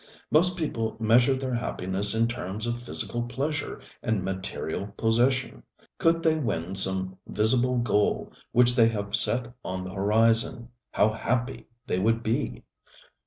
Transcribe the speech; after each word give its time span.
Most 0.31 0.57
people 0.57 0.97
measure 0.99 1.35
their 1.35 1.53
happiness 1.53 2.15
in 2.15 2.27
terms 2.27 2.65
of 2.65 2.81
physical 2.81 3.21
pleasure 3.21 3.79
and 4.01 4.23
material 4.25 4.87
possession. 4.97 5.61
Could 5.99 6.23
they 6.23 6.33
win 6.35 6.73
some 6.73 7.19
visible 7.27 7.77
goal 7.77 8.33
which 8.51 8.75
they 8.75 8.87
have 8.87 9.15
set 9.15 9.53
on 9.63 9.83
the 9.83 9.93
horizon, 9.93 10.69
how 10.89 11.11
happy 11.13 11.67
they 11.85 11.99
would 11.99 12.23
be! 12.23 12.63